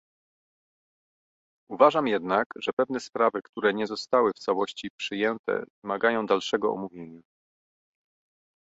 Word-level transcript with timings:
Uważam 1.71 2.07
jednak, 2.07 2.47
że 2.55 2.71
pewne 2.77 2.99
sprawy, 2.99 3.41
które 3.41 3.73
nie 3.73 3.87
zostały 3.87 4.31
w 4.31 4.39
całości 4.39 4.89
przyjęte, 4.97 5.63
wymagają 5.83 6.25
dalszego 6.25 6.73
omówienia 6.73 7.21